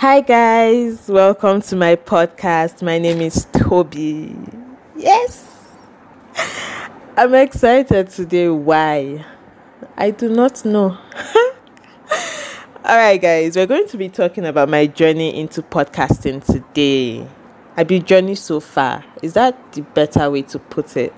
Hi, 0.00 0.20
guys, 0.20 1.08
welcome 1.08 1.60
to 1.60 1.74
my 1.74 1.96
podcast. 1.96 2.82
My 2.82 2.98
name 2.98 3.20
is 3.20 3.48
Toby. 3.52 4.32
Yes, 4.94 5.44
I'm 7.16 7.34
excited 7.34 8.08
today. 8.08 8.48
Why? 8.48 9.24
I 9.96 10.12
do 10.12 10.28
not 10.28 10.64
know. 10.64 10.96
All 12.84 12.96
right, 12.96 13.20
guys, 13.20 13.56
we're 13.56 13.66
going 13.66 13.88
to 13.88 13.96
be 13.96 14.08
talking 14.08 14.46
about 14.46 14.68
my 14.68 14.86
journey 14.86 15.36
into 15.36 15.62
podcasting 15.62 16.44
today. 16.46 17.26
I've 17.76 17.88
been 17.88 18.04
journey 18.04 18.36
so 18.36 18.60
far. 18.60 19.04
Is 19.20 19.32
that 19.32 19.72
the 19.72 19.80
better 19.80 20.30
way 20.30 20.42
to 20.42 20.60
put 20.60 20.96
it? 20.96 21.12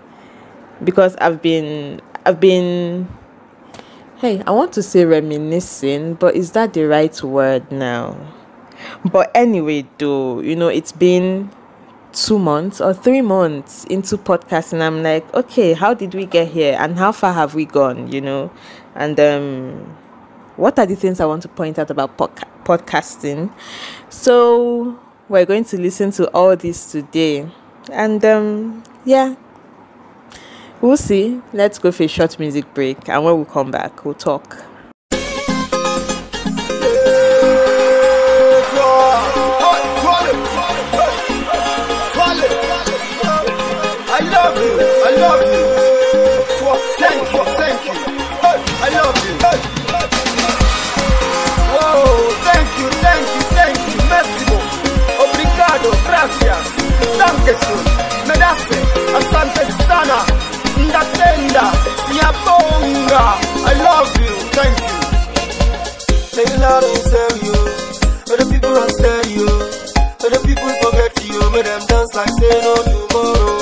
Because 0.82 1.16
I've 1.16 1.42
been, 1.42 2.00
I've 2.24 2.40
been. 2.40 3.08
Hey, 4.16 4.42
I 4.46 4.52
want 4.52 4.72
to 4.72 4.82
say 4.82 5.04
reminiscing, 5.04 6.14
but 6.14 6.34
is 6.34 6.52
that 6.52 6.72
the 6.72 6.84
right 6.84 7.22
word 7.22 7.70
now? 7.70 8.16
But 9.04 9.30
anyway, 9.34 9.86
though, 9.98 10.40
you 10.40 10.56
know, 10.56 10.68
it's 10.68 10.92
been 10.92 11.50
two 12.12 12.38
months 12.38 12.80
or 12.80 12.92
three 12.92 13.22
months 13.22 13.84
into 13.84 14.16
podcasting. 14.16 14.80
I'm 14.80 15.02
like, 15.02 15.32
okay, 15.34 15.72
how 15.72 15.94
did 15.94 16.14
we 16.14 16.26
get 16.26 16.48
here 16.48 16.76
and 16.78 16.98
how 16.98 17.12
far 17.12 17.32
have 17.32 17.54
we 17.54 17.64
gone, 17.64 18.10
you 18.10 18.20
know? 18.20 18.50
And 18.94 19.18
um, 19.20 19.96
what 20.56 20.78
are 20.78 20.86
the 20.86 20.96
things 20.96 21.20
I 21.20 21.26
want 21.26 21.42
to 21.42 21.48
point 21.48 21.78
out 21.78 21.90
about 21.90 22.16
podca- 22.16 22.48
podcasting? 22.64 23.52
So, 24.08 24.98
we're 25.28 25.46
going 25.46 25.64
to 25.64 25.80
listen 25.80 26.10
to 26.12 26.28
all 26.32 26.56
this 26.56 26.90
today. 26.90 27.48
And 27.92 28.24
um, 28.24 28.82
yeah, 29.04 29.36
we'll 30.80 30.96
see. 30.96 31.40
Let's 31.52 31.78
go 31.78 31.92
for 31.92 32.02
a 32.02 32.08
short 32.08 32.38
music 32.38 32.72
break. 32.74 33.08
And 33.08 33.24
when 33.24 33.38
we 33.38 33.44
come 33.44 33.70
back, 33.70 34.04
we'll 34.04 34.14
talk. 34.14 34.69
I 48.90 48.94
love 48.96 49.18
you. 49.24 49.34
Whoa, 51.74 52.30
thank 52.46 52.68
you, 52.80 52.88
thank 53.04 53.26
you, 53.34 53.42
thank 53.56 53.78
you. 53.90 53.98
Merci. 54.10 54.44
Obrigado, 55.24 55.88
gracias. 56.06 56.64
Danke 57.18 57.52
schön. 57.62 57.82
Medase, 58.28 58.78
asante 59.18 59.62
sana. 59.86 60.18
Ndatenda, 60.76 61.64
siyabonga. 62.06 63.24
I 63.66 63.74
love 63.86 64.12
you, 64.24 64.34
thank 64.56 64.78
you. 64.80 64.98
Take 66.34 66.58
love 66.58 66.84
in 66.84 66.96
stereo. 67.06 67.58
But 68.26 68.36
the 68.40 68.46
people 68.50 68.76
are 68.76 68.90
stereo. 68.90 69.46
But 70.20 70.30
the 70.32 70.38
people 70.46 70.70
forget 70.82 71.12
you. 71.28 71.50
Make 71.52 71.64
them 71.64 71.82
dance 71.86 72.14
like 72.14 72.30
say 72.40 72.60
no 72.62 72.74
tomorrow. 72.82 73.59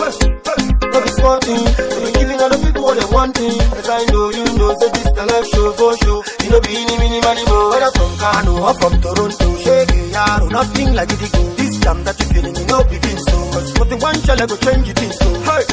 From 8.39 8.47
Kano 8.47 8.67
or 8.69 8.75
from 8.75 9.01
Toronto, 9.01 9.57
shake 9.59 9.91
it, 9.91 10.15
yaro. 10.15 10.51
Nothing 10.51 10.95
like 10.95 11.11
it. 11.11 11.19
This 11.59 11.77
jam 11.79 12.05
that 12.05 12.15
you 12.21 12.27
feeling, 12.27 12.55
you 12.55 12.67
know 12.67 12.85
begin 12.85 13.19
so. 13.19 13.35
Cause 13.51 13.75
the 13.75 13.97
one 13.99 14.15
shall 14.23 14.41
ever 14.41 14.57
change 14.63 14.89
it 14.89 15.03
in 15.03 15.11
so. 15.11 15.27
Hey, 15.43 15.67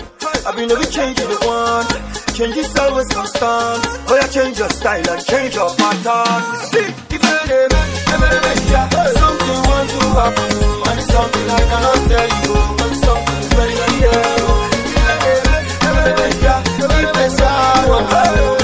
I've 0.49 0.55
been 0.55 0.71
every 0.71 0.89
change 0.89 1.19
you 1.19 1.29
want. 1.45 1.93
Change 2.33 2.57
is 2.57 2.75
always 2.75 3.07
constant. 3.13 3.85
Oh 4.09 4.17
yeah, 4.17 4.27
change 4.33 4.57
your 4.57 4.69
style 4.69 5.09
and 5.13 5.21
change 5.29 5.53
your 5.53 5.69
pattern. 5.77 6.41
See, 6.73 6.89
if 7.13 7.21
you 7.21 7.37
make, 7.53 7.69
never 8.09 8.33
make 8.33 8.65
ya. 8.73 8.89
Something 9.13 9.61
want 9.69 9.89
to 9.93 10.01
happen, 10.17 10.49
and 10.89 10.97
it's 10.97 11.05
something 11.13 11.45
I 11.45 11.61
cannot 11.69 12.01
tell 12.09 12.29
you. 12.33 12.55
It's 12.81 12.97
something 13.05 13.39
is 13.45 13.49
very 13.53 13.75
very 13.77 14.01
real. 14.01 14.55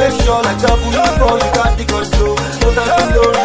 Make 0.02 0.18
sure 0.26 0.42
like 0.42 0.58
double 0.58 0.90
before 0.90 1.38
you 1.38 1.50
got 1.54 1.78
the 1.78 1.86
control. 1.86 2.36
Time 2.36 3.14
for 3.14 3.41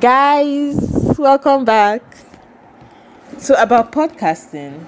Guys, 0.00 1.16
welcome 1.16 1.64
back. 1.64 2.02
So, 3.38 3.54
about 3.54 3.92
podcasting, 3.92 4.84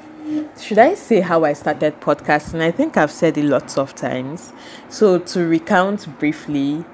should 0.60 0.78
I 0.78 0.94
say 0.94 1.20
how 1.20 1.44
I 1.44 1.52
started 1.52 2.00
podcasting? 2.00 2.60
I 2.60 2.72
think 2.72 2.96
I've 2.96 3.12
said 3.12 3.38
it 3.38 3.44
lots 3.44 3.78
of 3.78 3.94
times. 3.94 4.52
So, 4.88 5.20
to 5.20 5.46
recount 5.46 6.18
briefly, 6.18 6.84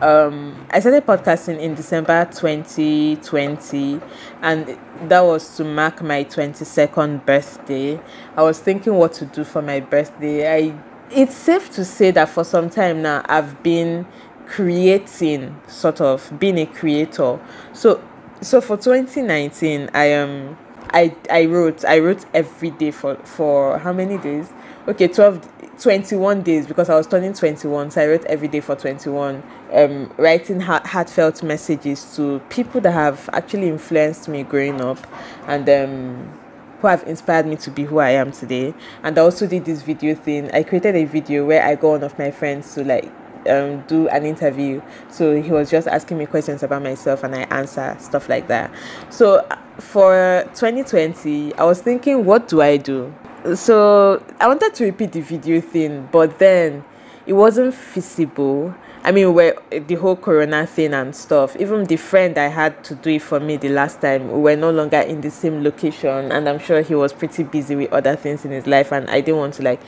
um, 0.00 0.66
I 0.70 0.80
started 0.80 1.06
podcasting 1.06 1.58
in 1.58 1.74
December 1.74 2.26
2020, 2.26 4.00
and 4.42 4.78
that 5.08 5.20
was 5.20 5.56
to 5.56 5.64
mark 5.64 6.02
my 6.02 6.24
22nd 6.24 7.24
birthday. 7.24 8.00
I 8.36 8.42
was 8.42 8.58
thinking 8.58 8.94
what 8.94 9.14
to 9.14 9.26
do 9.26 9.44
for 9.44 9.62
my 9.62 9.80
birthday. 9.80 10.52
I 10.52 10.78
it's 11.10 11.34
safe 11.34 11.70
to 11.70 11.84
say 11.84 12.10
that 12.10 12.28
for 12.28 12.42
some 12.42 12.68
time 12.68 13.00
now 13.00 13.24
I've 13.28 13.62
been 13.62 14.06
creating 14.46 15.60
sort 15.68 16.00
of 16.00 16.32
being 16.38 16.58
a 16.58 16.66
creator. 16.66 17.38
So 17.72 18.02
so 18.40 18.60
for 18.60 18.76
2019 18.76 19.90
I 19.94 20.04
am 20.06 20.58
I 20.90 21.14
I 21.30 21.46
wrote 21.46 21.84
I 21.84 22.00
wrote 22.00 22.24
every 22.34 22.70
day 22.70 22.90
for 22.90 23.16
for 23.16 23.78
how 23.78 23.92
many 23.92 24.18
days? 24.18 24.48
Okay, 24.88 25.08
12 25.08 25.48
21 25.82 26.42
days 26.42 26.66
because 26.66 26.88
I 26.88 26.94
was 26.94 27.08
turning 27.08 27.34
21 27.34 27.90
so 27.90 28.00
I 28.00 28.06
wrote 28.06 28.24
every 28.26 28.46
day 28.46 28.60
for 28.60 28.76
21 28.76 29.42
um 29.72 30.14
writing 30.16 30.60
heart, 30.60 30.86
heartfelt 30.86 31.42
messages 31.42 32.14
to 32.14 32.38
people 32.50 32.80
that 32.82 32.92
have 32.92 33.28
actually 33.32 33.68
influenced 33.68 34.28
me 34.28 34.44
growing 34.44 34.80
up 34.80 35.04
and 35.48 35.68
um 35.68 36.38
who 36.80 36.86
have 36.86 37.02
inspired 37.02 37.46
me 37.46 37.56
to 37.56 37.70
be 37.70 37.84
who 37.84 37.98
I 37.98 38.10
am 38.10 38.30
today. 38.30 38.74
And 39.02 39.18
I 39.18 39.22
also 39.22 39.46
did 39.46 39.64
this 39.64 39.82
video 39.82 40.14
thing. 40.14 40.52
I 40.52 40.62
created 40.62 40.94
a 40.94 41.04
video 41.04 41.44
where 41.44 41.64
I 41.64 41.74
got 41.74 41.88
one 41.88 42.04
of 42.04 42.16
my 42.18 42.30
friends 42.30 42.72
to 42.74 42.84
like 42.84 43.10
um, 43.48 43.80
do 43.88 44.08
an 44.08 44.24
interview. 44.24 44.82
So 45.08 45.40
he 45.40 45.50
was 45.50 45.70
just 45.70 45.88
asking 45.88 46.18
me 46.18 46.26
questions 46.26 46.62
about 46.62 46.82
myself 46.82 47.24
and 47.24 47.34
I 47.34 47.42
answer 47.44 47.96
stuff 47.98 48.28
like 48.28 48.48
that. 48.48 48.70
So 49.10 49.36
uh, 49.36 49.56
for 49.78 50.44
2020, 50.54 51.54
I 51.54 51.64
was 51.64 51.80
thinking, 51.80 52.24
what 52.24 52.46
do 52.46 52.60
I 52.60 52.76
do? 52.76 53.12
So 53.54 54.24
I 54.40 54.48
wanted 54.48 54.74
to 54.74 54.84
repeat 54.84 55.12
the 55.12 55.20
video 55.20 55.60
thing, 55.60 56.08
but 56.10 56.38
then 56.38 56.84
it 57.26 57.34
wasn't 57.34 57.74
feasible. 57.74 58.74
I 59.04 59.12
mean, 59.12 59.34
where 59.34 59.54
the 59.70 59.94
whole 59.94 60.16
corona 60.16 60.66
thing 60.66 60.92
and 60.92 61.14
stuff, 61.14 61.54
even 61.56 61.84
the 61.84 61.96
friend 61.96 62.36
I 62.38 62.48
had 62.48 62.82
to 62.84 62.96
do 62.96 63.10
it 63.10 63.22
for 63.22 63.38
me 63.38 63.56
the 63.56 63.68
last 63.68 64.00
time, 64.00 64.32
we 64.32 64.40
were 64.40 64.56
no 64.56 64.70
longer 64.70 64.98
in 64.98 65.20
the 65.20 65.30
same 65.30 65.62
location, 65.62 66.32
and 66.32 66.48
I'm 66.48 66.58
sure 66.58 66.82
he 66.82 66.96
was 66.96 67.12
pretty 67.12 67.44
busy 67.44 67.76
with 67.76 67.92
other 67.92 68.16
things 68.16 68.44
in 68.44 68.50
his 68.50 68.66
life, 68.66 68.90
and 68.92 69.08
I 69.08 69.20
didn't 69.20 69.38
want 69.38 69.54
to 69.54 69.62
like 69.62 69.80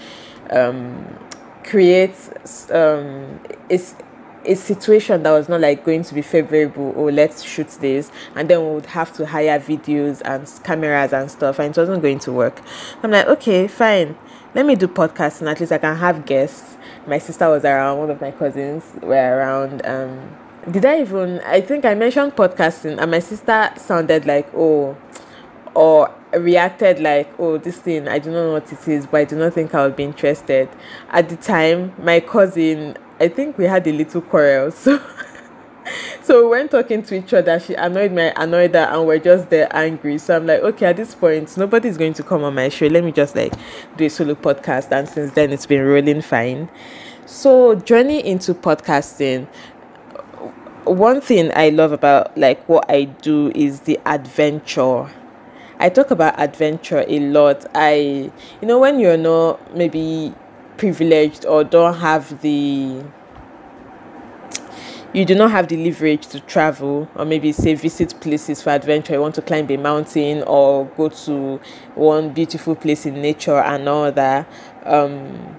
um, 0.51 1.19
create 1.65 2.15
um, 2.71 3.41
a, 3.71 3.81
a 4.44 4.54
situation 4.54 5.22
that 5.22 5.32
was 5.32 5.49
not 5.49 5.60
like 5.60 5.84
going 5.84 6.03
to 6.04 6.15
be 6.15 6.22
favorable. 6.22 6.94
Oh, 6.97 7.04
let's 7.04 7.43
shoot 7.43 7.69
this, 7.81 8.10
and 8.34 8.49
then 8.49 8.65
we 8.65 8.75
would 8.75 8.87
have 8.87 9.12
to 9.15 9.26
hire 9.26 9.59
videos 9.59 10.22
and 10.25 10.49
cameras 10.65 11.12
and 11.12 11.31
stuff, 11.31 11.59
and 11.59 11.76
it 11.76 11.81
wasn't 11.81 12.03
going 12.03 12.19
to 12.21 12.32
work. 12.32 12.60
I'm 13.03 13.10
like, 13.10 13.27
okay, 13.27 13.69
fine. 13.69 14.16
Let 14.54 14.65
me 14.65 14.77
do 14.77 14.88
podcasting. 14.88 15.50
At 15.50 15.60
least 15.60 15.72
I 15.72 15.78
can 15.78 15.97
have 15.97 16.25
guests 16.25 16.78
my 17.09 17.19
sister 17.19 17.48
was 17.48 17.65
around, 17.65 17.98
one 17.98 18.10
of 18.10 18.21
my 18.21 18.31
cousins 18.31 18.84
were 19.03 19.38
around. 19.38 19.84
Um, 19.87 20.37
did 20.71 20.84
I 20.84 21.00
even? 21.00 21.41
I 21.41 21.60
think 21.60 21.84
I 21.84 21.94
mentioned 21.94 22.37
podcasting, 22.37 23.00
and 23.00 23.10
my 23.10 23.21
sister 23.21 23.72
sounded 23.77 24.27
like, 24.27 24.48
oh, 24.54 24.97
or 25.74 26.15
reacted 26.33 27.01
like, 27.01 27.30
oh, 27.39 27.57
this 27.57 27.78
thing, 27.78 28.09
I 28.09 28.18
do 28.18 28.30
not 28.30 28.42
know 28.42 28.53
what 28.54 28.71
it 28.71 28.86
is, 28.86 29.07
but 29.07 29.21
I 29.21 29.24
do 29.24 29.36
not 29.36 29.54
think 29.54 29.74
I 29.74 29.86
would 29.86 29.97
be 29.97 30.04
interested. 30.04 30.68
At 31.09 31.28
the 31.28 31.36
time, 31.36 31.95
my 31.98 32.21
cousin, 32.21 32.97
I 33.20 33.28
think 33.28 33.59
we 33.59 33.65
had 33.65 33.86
a 33.86 33.92
little 33.92 34.20
quarrel, 34.20 34.70
so. 34.72 35.00
so 36.22 36.44
we 36.44 36.50
went 36.50 36.70
talking 36.70 37.03
to 37.03 37.16
each 37.16 37.34
other. 37.34 37.59
She 37.59 37.74
annoyed 37.74 38.12
me, 38.12 38.24
I 38.24 38.44
annoyed 38.44 38.74
her, 38.74 38.80
and 38.80 39.06
we're 39.06 39.18
just 39.18 39.50
there 39.50 39.68
angry. 39.74 40.18
So 40.18 40.36
I'm 40.36 40.47
like, 40.47 40.60
okay, 40.60 40.86
at 40.86 40.97
this 40.97 41.15
point, 41.15 41.56
nobody's 41.56 41.97
going 41.97 42.15
to 42.15 42.22
come 42.22 42.44
on 42.44 42.54
my 42.54 42.68
show. 42.68 42.86
Let 42.86 43.04
me 43.04 43.12
just 43.12 43.34
like 43.34 43.54
do 43.97 44.04
a 44.04 44.09
solo 44.10 44.34
podcast. 44.34 44.92
And 44.92 45.09
since 45.09 45.32
then, 45.32 45.53
it's 45.53 45.66
been 45.66 45.84
rolling 45.84 46.22
fine. 46.22 46.68
So 47.26 47.74
journey 47.74 48.24
into 48.24 48.54
podcasting. 48.54 49.48
One 50.84 51.20
thing 51.20 51.50
I 51.54 51.70
love 51.70 51.92
about 51.92 52.36
like 52.38 52.66
what 52.68 52.86
I 52.88 53.04
do 53.04 53.50
is 53.54 53.80
the 53.80 53.98
adventure. 54.06 55.10
I 55.80 55.91
talk 55.91 56.10
about 56.10 56.38
adventure 56.41 57.04
a 57.06 57.20
lot. 57.20 57.66
I, 57.74 58.30
you 58.60 58.68
know, 58.68 58.78
when 58.78 58.98
you're 58.98 59.16
not 59.16 59.76
maybe 59.76 60.34
privileged 60.78 61.45
or 61.45 61.65
don't 61.65 61.95
have 61.97 62.41
the 62.41 63.04
you 65.13 65.25
do 65.25 65.34
not 65.34 65.51
have 65.51 65.69
the 65.69 65.77
leverage 65.77 66.27
to 66.28 66.41
travel 66.41 67.09
or 67.15 67.25
maybe 67.25 67.51
say 67.51 67.75
visit 67.75 68.15
places 68.21 68.60
for 68.60 68.71
adventure. 68.71 69.15
You 69.15 69.22
want 69.22 69.34
to 69.36 69.42
climb 69.42 69.71
a 69.71 69.77
mountain 69.78 70.42
or 70.42 70.84
go 70.97 71.09
to 71.09 71.60
one 71.95 72.34
beautiful 72.34 72.75
place 72.75 73.07
in 73.07 73.21
nature 73.21 73.57
and 73.59 73.89
all 73.89 74.13
that 74.13 74.47
um 74.84 75.57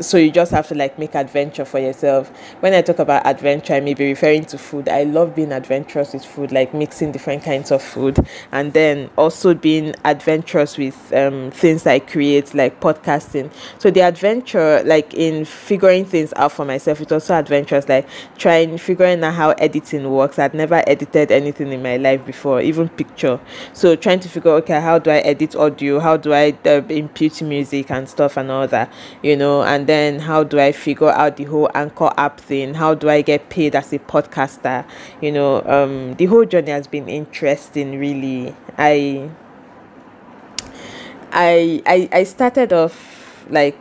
so 0.00 0.16
you 0.16 0.30
just 0.30 0.50
have 0.52 0.66
to 0.68 0.74
like 0.74 0.98
make 0.98 1.14
adventure 1.14 1.64
for 1.64 1.78
yourself. 1.78 2.28
When 2.60 2.74
i 2.74 2.82
talk 2.82 2.98
about 2.98 3.26
adventure 3.26 3.74
i 3.74 3.80
may 3.80 3.94
be 3.94 4.08
referring 4.08 4.44
to 4.46 4.58
food. 4.58 4.88
I 4.88 5.04
love 5.04 5.34
being 5.34 5.52
adventurous 5.52 6.12
with 6.12 6.24
food 6.24 6.52
like 6.52 6.72
mixing 6.74 7.12
different 7.12 7.42
kinds 7.42 7.70
of 7.70 7.82
food. 7.82 8.18
And 8.52 8.72
then 8.72 9.10
also 9.16 9.54
being 9.54 9.94
adventurous 10.04 10.78
with 10.78 11.12
um, 11.12 11.50
things 11.50 11.86
i 11.86 11.98
create 11.98 12.54
like 12.54 12.80
podcasting. 12.80 13.52
So 13.78 13.90
the 13.90 14.00
adventure 14.00 14.82
like 14.84 15.12
in 15.14 15.44
figuring 15.44 16.04
things 16.04 16.32
out 16.36 16.52
for 16.52 16.64
myself 16.64 17.00
it's 17.00 17.12
also 17.12 17.34
adventurous 17.34 17.88
like 17.88 18.08
trying 18.38 18.78
figuring 18.78 19.22
out 19.22 19.34
how 19.34 19.50
editing 19.52 20.10
works. 20.10 20.38
I'd 20.38 20.54
never 20.54 20.82
edited 20.86 21.30
anything 21.30 21.72
in 21.72 21.82
my 21.82 21.96
life 21.96 22.24
before 22.24 22.60
even 22.60 22.88
picture. 22.88 23.40
So 23.72 23.96
trying 23.96 24.20
to 24.20 24.28
figure 24.28 24.50
okay 24.52 24.80
how 24.80 24.98
do 24.98 25.10
i 25.10 25.18
edit 25.18 25.54
audio? 25.56 26.00
How 26.00 26.16
do 26.16 26.32
i 26.32 26.56
uh, 26.64 26.82
impute 26.88 27.42
music 27.42 27.90
and 27.90 28.08
stuff 28.08 28.36
and 28.36 28.50
all 28.50 28.66
that 28.68 28.92
you 29.22 29.36
know? 29.36 29.62
And 29.62 29.89
then 29.90 30.20
how 30.20 30.44
do 30.44 30.60
I 30.60 30.70
figure 30.70 31.10
out 31.10 31.36
the 31.36 31.44
whole 31.44 31.68
anchor 31.74 32.10
app 32.16 32.40
thing? 32.40 32.74
How 32.74 32.94
do 32.94 33.10
I 33.10 33.22
get 33.22 33.50
paid 33.50 33.74
as 33.74 33.92
a 33.92 33.98
podcaster? 33.98 34.86
You 35.20 35.32
know, 35.32 35.62
um, 35.66 36.14
the 36.14 36.26
whole 36.26 36.44
journey 36.44 36.70
has 36.70 36.86
been 36.86 37.08
interesting. 37.08 37.98
Really, 37.98 38.54
I, 38.78 39.28
I, 41.32 41.82
I, 41.86 42.08
I 42.12 42.22
started 42.22 42.72
off 42.72 43.44
like 43.50 43.76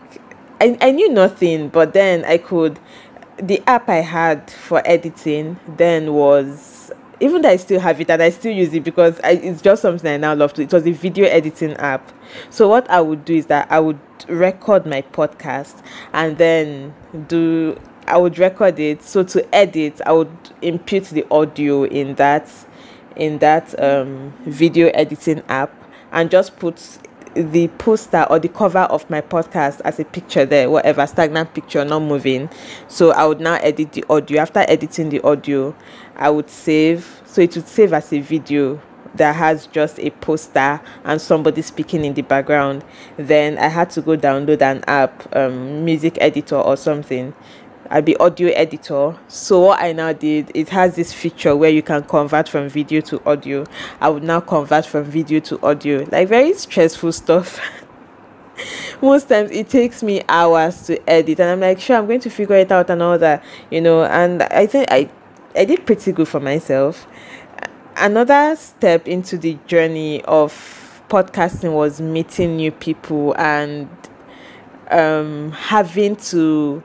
I, 0.59 0.75
I 0.81 0.91
knew 0.91 1.11
nothing, 1.11 1.69
but 1.69 1.94
then 1.94 2.25
I 2.25 2.39
could. 2.39 2.79
The 3.38 3.61
app 3.67 3.88
I 3.88 4.01
had 4.01 4.50
for 4.50 4.81
editing 4.85 5.59
then 5.77 6.13
was 6.13 6.91
even 7.19 7.42
though 7.42 7.50
I 7.50 7.57
still 7.57 7.80
have 7.80 8.00
it 8.00 8.10
and 8.10 8.21
I 8.21 8.30
still 8.30 8.51
use 8.54 8.74
it 8.74 8.83
because 8.83 9.19
I, 9.24 9.31
it's 9.31 9.62
just 9.62 9.81
something 9.81 10.10
I 10.10 10.18
now 10.18 10.33
love 10.33 10.54
to. 10.54 10.62
It 10.62 10.71
was 10.71 10.86
a 10.86 10.92
video 10.92 11.25
editing 11.25 11.74
app. 11.74 12.12
So 12.50 12.68
what 12.68 12.89
I 12.89 13.01
would 13.01 13.25
do 13.25 13.36
is 13.36 13.48
that 13.48 13.71
I 13.71 13.80
would 13.80 14.00
record 14.27 14.86
my 14.86 15.01
podcast 15.01 15.83
and 16.13 16.38
then 16.38 16.94
do 17.27 17.77
I 18.07 18.18
would 18.18 18.39
record 18.39 18.80
it. 18.80 19.04
So 19.04 19.24
to 19.24 19.56
edit, 19.56 20.01
I 20.06 20.13
would 20.13 20.36
impute 20.62 21.06
the 21.06 21.25
audio 21.30 21.83
in 21.86 22.16
that 22.16 22.50
in 23.16 23.39
that 23.39 23.80
um, 23.83 24.33
video 24.45 24.88
editing 24.89 25.44
app 25.50 25.74
and 26.12 26.31
just 26.31 26.57
put 26.57 27.00
the 27.34 27.68
poster 27.78 28.26
or 28.30 28.40
the 28.40 28.50
cover 28.50 28.80
of 28.80 29.10
my 29.10 29.22
podcast 29.22 29.81
as 29.81 30.00
a 30.00 30.06
picture 30.06 30.46
there, 30.46 30.70
whatever 30.70 31.06
stagnant 31.08 31.54
picture, 31.54 31.86
not 31.86 32.02
moving. 32.02 32.50
So 32.88 33.12
I 33.12 33.26
would 33.26 33.40
now 33.40 33.56
edit 33.56 33.94
the 33.94 34.06
audio. 34.10 34.42
After 34.42 34.60
editing 34.68 35.10
the 35.10 35.22
audio, 35.22 35.76
I 36.16 36.30
would 36.30 36.50
save. 36.50 37.22
So 37.26 37.42
it 37.42 37.56
would 37.56 37.68
save 37.68 37.94
as 37.94 38.12
a 38.12 38.20
video 38.20 38.81
that 39.16 39.36
has 39.36 39.68
just 39.68 40.00
a 40.00 40.10
poster 40.10 40.81
and 41.04 41.22
somebody 41.22 41.62
speaking 41.62 42.06
in 42.06 42.14
the 42.14 42.22
background. 42.22 42.84
Then 43.18 43.58
I 43.58 43.68
had 43.68 43.90
to 43.92 44.02
go 44.02 44.16
download 44.18 44.62
an 44.62 44.84
app, 44.88 45.36
um, 45.36 45.86
music 45.86 46.18
editor 46.22 46.58
or 46.58 46.78
something. 46.78 47.34
I'd 47.89 48.06
be 48.06 48.15
audio 48.18 48.50
editor. 48.50 49.18
So 49.27 49.62
what 49.62 49.81
I 49.81 49.94
now 49.94 50.13
did, 50.13 50.51
it 50.53 50.69
has 50.69 50.95
this 50.95 51.12
feature 51.12 51.56
where 51.56 51.71
you 51.71 51.81
can 51.81 52.03
convert 52.03 52.47
from 52.47 52.69
video 52.69 53.01
to 53.01 53.21
audio. 53.27 53.65
I 54.00 54.09
would 54.09 54.24
now 54.24 54.41
convert 54.41 54.86
from 54.86 55.06
video 55.06 55.39
to 55.41 55.59
audio. 55.65 56.06
Like 56.12 56.27
very 56.27 56.53
stressful 56.53 57.12
stuff. 57.13 57.59
Most 59.01 59.30
times 59.30 59.50
it 59.51 59.69
takes 59.69 60.03
me 60.03 60.21
hours 60.30 60.83
to 60.83 61.09
edit 61.09 61.39
and 61.39 61.50
I'm 61.50 61.59
like, 61.62 61.80
sure, 61.80 61.97
I'm 61.97 62.06
going 62.06 62.19
to 62.21 62.30
figure 62.30 62.57
it 62.57 62.71
out 62.71 62.89
and 62.89 63.01
all 63.01 63.18
that, 63.18 63.44
you 63.71 63.81
know, 63.81 64.03
and 64.03 64.44
I 64.44 64.65
think 64.68 64.88
I 64.92 65.09
I 65.56 65.65
did 65.65 65.85
pretty 65.85 66.12
good 66.12 66.27
for 66.27 66.39
myself. 66.39 67.07
Another 67.95 68.56
step 68.56 69.07
into 69.07 69.38
the 69.38 69.57
journey 69.65 70.21
of 70.24 71.01
podcasting 71.09 71.74
was 71.74 72.00
meeting 72.00 72.57
new 72.57 72.71
people 72.71 73.33
and 73.38 73.89
um, 74.92 75.51
having 75.51 76.15
to 76.15 76.83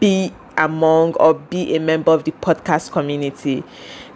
be 0.00 0.32
among 0.56 1.14
or 1.14 1.34
be 1.34 1.74
a 1.76 1.80
member 1.80 2.12
of 2.12 2.24
the 2.24 2.32
podcast 2.32 2.92
community. 2.92 3.62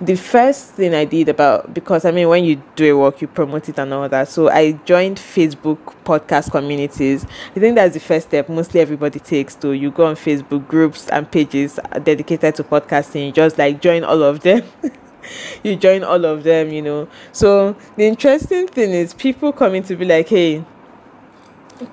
The 0.01 0.17
first 0.17 0.71
thing 0.73 0.95
I 0.95 1.05
did 1.05 1.29
about 1.29 1.75
because 1.75 2.05
I 2.05 2.11
mean 2.11 2.29
when 2.29 2.45
you 2.45 2.63
do 2.75 2.97
a 2.97 2.99
work 2.99 3.21
you 3.21 3.29
promote 3.29 3.69
it 3.69 3.79
and 3.79 3.93
all 3.93 4.09
that. 4.09 4.29
So 4.29 4.49
I 4.49 4.73
joined 4.85 5.19
Facebook 5.19 5.79
podcast 6.05 6.51
communities. 6.51 7.27
I 7.55 7.61
think 7.61 7.75
that's 7.75 7.95
the 7.95 8.01
first 8.01 8.29
step 8.29 8.49
mostly 8.49 8.81
everybody 8.81 9.19
takes 9.19 9.55
to 9.57 9.73
you 9.73 9.91
go 9.91 10.07
on 10.07 10.15
Facebook 10.15 10.67
groups 10.67 11.09
and 11.09 11.31
pages 11.31 11.79
dedicated 12.03 12.55
to 12.57 12.65
podcasting, 12.65 13.35
just 13.35 13.59
like 13.59 13.81
join 13.81 14.05
all 14.05 14.23
of 14.23 14.41
them. 14.41 14.63
you 15.63 15.77
join 15.77 16.05
all 16.05 16.25
of 16.25 16.45
them, 16.45 16.71
you 16.71 16.83
know. 16.83 17.09
So 17.33 17.77
the 17.97 18.05
interesting 18.05 18.67
thing 18.69 18.91
is 18.91 19.15
people 19.15 19.53
coming 19.53 19.83
to 19.85 19.97
be 19.97 20.05
like, 20.05 20.29
hey, 20.29 20.65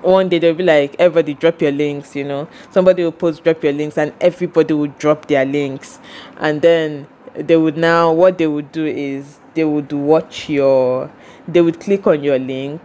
one 0.02 0.28
day 0.28 0.38
they'll 0.38 0.54
be 0.54 0.64
like 0.64 0.94
everybody 0.98 1.34
drop 1.34 1.60
your 1.62 1.72
links 1.72 2.14
you 2.14 2.24
know. 2.24 2.48
Somebody 2.70 3.04
will 3.04 3.12
post 3.12 3.44
drop 3.44 3.62
your 3.62 3.72
links 3.72 3.98
and 3.98 4.12
everybody 4.20 4.74
will 4.74 4.92
drop 4.98 5.26
their 5.26 5.44
links. 5.44 5.98
And 6.38 6.62
then 6.62 7.06
they 7.34 7.56
would 7.56 7.76
now 7.76 8.12
what 8.12 8.38
they 8.38 8.46
would 8.46 8.72
do 8.72 8.84
is 8.84 9.38
they 9.54 9.64
would 9.64 9.92
watch 9.92 10.48
your 10.48 11.10
they 11.46 11.60
would 11.60 11.80
click 11.80 12.06
on 12.06 12.22
your 12.22 12.38
link 12.38 12.80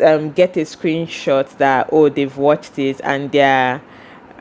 um, 0.00 0.30
get 0.30 0.56
a 0.56 0.60
screenshot 0.60 1.56
that 1.58 1.88
oh 1.92 2.08
they've 2.08 2.36
watched 2.36 2.78
it 2.78 3.00
and 3.02 3.32
they're 3.32 3.82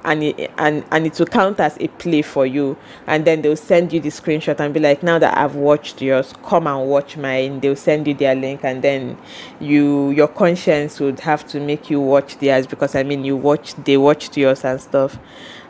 and 0.07 0.23
it, 0.23 0.51
and 0.57 0.83
and 0.91 1.05
it 1.05 1.19
will 1.19 1.25
count 1.27 1.59
as 1.59 1.77
a 1.79 1.87
play 1.89 2.21
for 2.21 2.45
you. 2.45 2.77
And 3.05 3.25
then 3.25 3.41
they'll 3.41 3.55
send 3.57 3.91
you 3.93 3.99
the 3.99 4.09
screenshot 4.09 4.59
and 4.59 4.73
be 4.73 4.79
like 4.79 5.03
now 5.03 5.19
that 5.19 5.37
i've 5.37 5.55
watched 5.55 6.01
yours 6.01 6.33
come 6.43 6.65
and 6.65 6.89
watch 6.89 7.17
mine. 7.17 7.59
They'll 7.59 7.75
send 7.75 8.07
you 8.07 8.13
their 8.13 8.33
link 8.33 8.61
and 8.63 8.81
then 8.81 9.17
you 9.59 10.11
your 10.11 10.29
conscience 10.29 10.99
would 11.01 11.19
have 11.19 11.45
to 11.49 11.59
make 11.59 11.89
you 11.89 11.99
watch 11.99 12.37
theirs 12.39 12.65
because 12.65 12.95
i 12.95 13.03
mean 13.03 13.25
you 13.25 13.35
watched 13.35 13.83
they 13.85 13.97
watched 13.97 14.37
yours 14.37 14.63
and 14.63 14.81
stuff. 14.81 15.19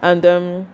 And 0.01 0.25
um 0.25 0.67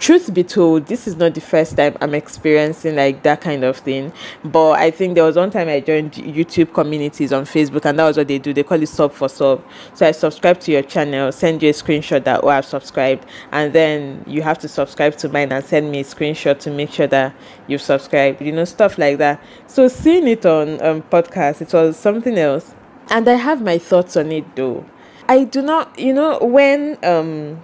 truth 0.00 0.32
be 0.34 0.42
told, 0.42 0.86
this 0.86 1.06
is 1.06 1.16
not 1.16 1.34
the 1.34 1.40
first 1.40 1.76
time 1.76 1.96
I'm 2.00 2.14
experiencing 2.14 2.96
like 2.96 3.22
that 3.22 3.40
kind 3.40 3.62
of 3.64 3.76
thing. 3.76 4.12
But 4.44 4.72
I 4.72 4.90
think 4.90 5.14
there 5.14 5.24
was 5.24 5.36
one 5.36 5.50
time 5.50 5.68
I 5.68 5.80
joined 5.80 6.12
YouTube 6.12 6.74
communities 6.74 7.32
on 7.32 7.44
Facebook, 7.44 7.84
and 7.84 7.98
that 7.98 8.04
was 8.04 8.16
what 8.16 8.28
they 8.28 8.38
do. 8.38 8.52
They 8.52 8.64
call 8.64 8.82
it 8.82 8.88
sub 8.88 9.12
for 9.12 9.28
sub. 9.28 9.64
So 9.94 10.06
I 10.06 10.12
subscribe 10.12 10.58
to 10.60 10.72
your 10.72 10.82
channel, 10.82 11.30
send 11.30 11.62
you 11.62 11.70
a 11.70 11.72
screenshot 11.72 12.24
that 12.24 12.42
oh 12.42 12.48
I've 12.48 12.64
subscribed, 12.64 13.26
and 13.52 13.72
then 13.72 14.24
you 14.26 14.42
have 14.42 14.58
to 14.60 14.68
subscribe 14.68 15.16
to 15.18 15.28
mine 15.28 15.52
and 15.52 15.64
send 15.64 15.90
me 15.90 16.00
a 16.00 16.04
screenshot 16.04 16.58
to 16.60 16.70
make 16.70 16.90
sure 16.90 17.06
that 17.06 17.34
you've 17.66 17.82
subscribed. 17.82 18.42
You 18.42 18.52
know 18.52 18.64
stuff 18.64 18.98
like 18.98 19.18
that. 19.18 19.42
So 19.66 19.88
seeing 19.88 20.26
it 20.26 20.44
on 20.44 20.82
um, 20.82 21.02
podcast, 21.02 21.60
it 21.60 21.72
was 21.72 21.96
something 21.96 22.36
else, 22.36 22.74
and 23.10 23.28
I 23.28 23.34
have 23.34 23.62
my 23.62 23.78
thoughts 23.78 24.16
on 24.16 24.32
it 24.32 24.56
though. 24.56 24.84
I 25.28 25.44
do 25.44 25.60
not, 25.62 25.98
you 25.98 26.14
know, 26.14 26.38
when 26.38 26.98
um 27.04 27.60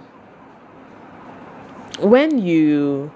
when 1.99 2.39
you 2.39 3.11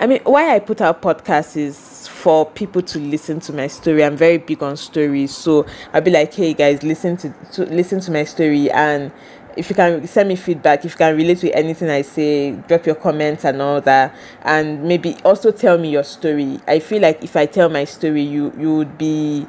I 0.00 0.06
mean, 0.06 0.20
why 0.24 0.54
I 0.54 0.60
put 0.60 0.80
out 0.80 1.02
podcasts 1.02 1.58
is 1.58 2.08
for 2.08 2.46
people 2.46 2.80
to 2.80 2.98
listen 2.98 3.38
to 3.40 3.52
my 3.52 3.66
story. 3.66 4.02
I'm 4.02 4.16
very 4.16 4.38
big 4.38 4.62
on 4.62 4.78
stories, 4.78 5.36
so 5.36 5.66
I'll 5.92 6.00
be 6.00 6.10
like, 6.10 6.32
"Hey 6.32 6.54
guys, 6.54 6.82
listen 6.82 7.18
to, 7.18 7.34
to 7.52 7.66
listen 7.66 8.00
to 8.00 8.10
my 8.10 8.24
story." 8.24 8.70
And 8.70 9.12
if 9.58 9.68
you 9.68 9.76
can 9.76 10.06
send 10.06 10.30
me 10.30 10.36
feedback, 10.36 10.86
if 10.86 10.92
you 10.92 10.96
can 10.96 11.14
relate 11.18 11.40
to 11.40 11.50
anything 11.52 11.90
I 11.90 12.00
say, 12.00 12.52
drop 12.52 12.86
your 12.86 12.94
comments 12.94 13.44
and 13.44 13.60
all 13.60 13.82
that, 13.82 14.14
and 14.42 14.84
maybe 14.84 15.16
also 15.22 15.50
tell 15.50 15.76
me 15.76 15.90
your 15.90 16.04
story. 16.04 16.60
I 16.66 16.78
feel 16.78 17.02
like 17.02 17.22
if 17.22 17.36
I 17.36 17.44
tell 17.44 17.68
my 17.68 17.84
story, 17.84 18.22
you 18.22 18.54
you 18.58 18.74
would 18.76 18.96
be 18.96 19.46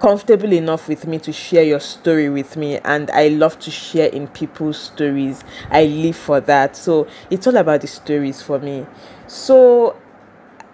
comfortable 0.00 0.52
enough 0.52 0.88
with 0.88 1.06
me 1.06 1.18
to 1.18 1.32
share 1.32 1.64
your 1.64 1.80
story 1.80 2.28
with 2.28 2.56
me 2.56 2.78
and 2.78 3.10
i 3.10 3.28
love 3.28 3.58
to 3.58 3.70
share 3.70 4.08
in 4.10 4.28
people's 4.28 4.78
stories. 4.78 5.42
I 5.70 5.84
live 5.84 6.16
for 6.16 6.40
that. 6.40 6.76
So 6.76 7.06
it's 7.30 7.46
all 7.46 7.56
about 7.56 7.80
the 7.80 7.86
stories 7.86 8.42
for 8.42 8.58
me. 8.58 8.86
So 9.26 9.96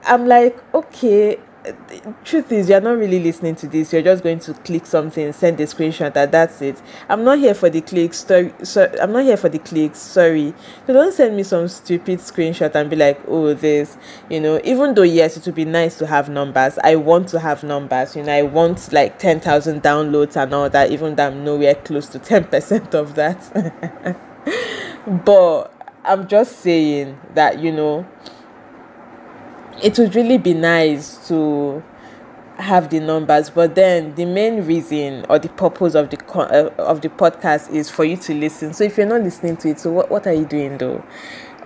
i'm 0.07 0.27
like 0.27 0.57
okay 0.75 1.39
truth 2.25 2.53
is 2.53 2.69
you're 2.69 2.81
not 2.81 2.99
really 2.99 3.21
listening 3.21 3.55
to 3.57 3.67
this. 3.67 3.93
You're 3.93 4.03
just 4.03 4.23
going 4.23 4.39
to 4.41 4.55
click 4.55 4.87
something 4.87 5.33
send 5.33 5.61
a 5.61 5.65
screenshot 5.65 6.15
and 6.17 6.31
that's 6.31 6.61
it. 6.61 6.81
I'm 7.09 7.25
not 7.25 7.39
here 7.39 7.55
for 7.55 7.71
the 7.71 7.81
clicks 7.81 8.25
sorry 8.25 8.53
so 8.63 8.91
i'm 9.01 9.13
not 9.13 9.25
here 9.25 9.37
for 9.37 9.49
the 9.49 9.59
clicks 9.59 9.99
sorry. 9.99 10.55
So 10.87 10.93
don't 10.93 11.13
send 11.13 11.37
me 11.37 11.43
some 11.43 11.69
stupid 11.69 12.19
screenshot 12.19 12.75
and 12.75 12.91
be 12.91 12.97
like 12.97 13.21
oh 13.29 13.55
this 13.55 13.97
you 14.29 14.41
know. 14.41 14.61
Even 14.65 14.95
though 14.95 15.03
yes 15.03 15.37
it 15.37 15.47
would 15.47 15.55
be 15.55 15.65
nice 15.65 15.97
to 15.99 16.07
have 16.07 16.29
numbers. 16.29 16.79
I 16.79 16.97
want 16.97 17.29
to 17.29 17.41
have 17.41 17.63
numbers 17.63 18.17
you 18.17 18.23
know. 18.23 18.33
I 18.33 18.43
want 18.43 18.93
like 18.93 19.19
10,000 19.19 19.83
downloads 19.83 20.37
and 20.37 20.53
all 20.53 20.69
that 20.71 20.91
even 20.91 21.15
though 21.15 21.29
i'm 21.29 21.45
nowhere 21.45 21.75
close 21.75 22.09
to 22.09 22.19
10% 22.19 22.95
of 22.95 23.15
that. 23.15 24.17
But 25.25 25.71
i'm 26.05 26.29
just 26.29 26.61
saying 26.61 27.19
that 27.35 27.59
you 27.59 27.73
know 27.73 28.07
it 29.83 29.99
would 29.99 30.15
really 30.15 30.39
be 30.39 30.55
nice 30.55 31.29
to 31.29 31.83
have 32.57 32.89
the 32.91 33.01
numbers 33.01 33.51
but 33.51 33.75
then 33.75 34.15
the 34.15 34.25
main 34.25 34.65
reason 34.65 35.27
or 35.29 35.39
the 35.41 35.49
purpose 35.49 35.95
of 35.95 36.11
the 36.11 36.19
uh, 36.37 36.71
of 36.81 37.01
the 37.01 37.09
podcast 37.09 37.69
is 37.71 37.91
for 37.91 38.05
you 38.05 38.17
to 38.17 38.33
listen. 38.33 38.73
So 38.73 38.85
if 38.85 38.97
you're 38.97 39.07
not 39.07 39.23
listening 39.23 39.57
to 39.59 39.71
it 39.71 39.81
so 39.81 39.91
what, 39.91 40.11
what 40.11 40.27
are 40.27 40.33
you 40.33 40.45
doing 40.45 40.79
though? 40.79 41.05